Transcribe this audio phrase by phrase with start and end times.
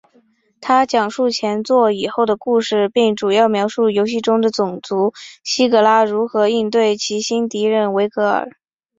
[0.59, 8.49] 它讲述前作以后的故事并主要描述游戏中的种族希格拉如何应对其新敌人维格尔。